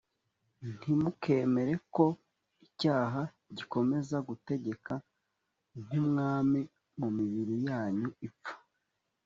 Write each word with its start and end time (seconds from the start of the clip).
ntimukemere 0.75 1.73
ko 1.95 2.05
icyaha 2.65 3.21
gikomeza 3.57 4.15
gutegeka 4.27 4.93
nk 5.83 5.91
umwami 6.01 6.61
mu 6.99 7.07
mibiri 7.17 7.55
yanyu 7.67 8.09
ipfa 8.29 8.55